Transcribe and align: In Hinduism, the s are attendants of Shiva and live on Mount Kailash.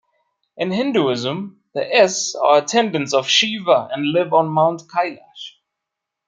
In 0.57 0.71
Hinduism, 0.71 1.61
the 1.75 1.93
s 1.95 2.33
are 2.33 2.57
attendants 2.57 3.13
of 3.13 3.27
Shiva 3.27 3.87
and 3.91 4.11
live 4.11 4.33
on 4.33 4.49
Mount 4.49 4.81
Kailash. 4.91 5.57